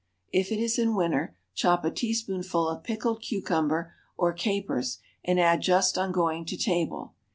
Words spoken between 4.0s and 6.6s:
or capers and add just on going to